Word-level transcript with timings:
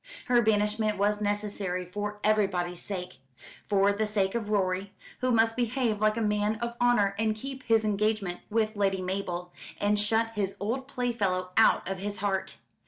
Her 0.25 0.41
banishment 0.41 0.97
was 0.97 1.21
necessary 1.21 1.85
for 1.85 2.19
everybody's 2.23 2.81
sake. 2.81 3.19
For 3.67 3.93
the 3.93 4.07
sake 4.07 4.33
of 4.33 4.49
Rorie, 4.49 4.93
who 5.19 5.31
must 5.31 5.55
behave 5.55 6.01
like 6.01 6.17
a 6.17 6.21
man 6.21 6.55
of 6.55 6.75
honour, 6.81 7.13
and 7.19 7.35
keep 7.35 7.61
his 7.61 7.85
engagement 7.85 8.39
with 8.49 8.75
Lady 8.75 9.03
Mabel, 9.03 9.53
and 9.79 9.99
shut 9.99 10.31
his 10.33 10.55
old 10.59 10.87
playfellow 10.87 11.51
out 11.55 11.87
of 11.87 11.99
his 11.99 12.17
heart. 12.17 12.57